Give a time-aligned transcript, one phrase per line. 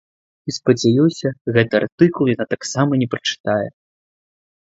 [0.51, 1.27] І спадзяюся,
[1.57, 3.67] гэты артыкул яна таксама не прачытае.